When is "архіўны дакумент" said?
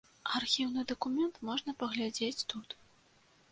0.37-1.35